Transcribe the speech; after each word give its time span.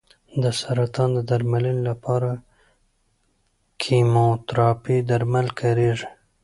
د 0.41 0.43
سرطان 0.61 1.09
د 1.17 1.19
درملنې 1.29 1.83
لپاره 1.89 2.29
کیموتراپي 3.81 4.97
درمل 5.09 5.47
کارېږي. 5.59 6.09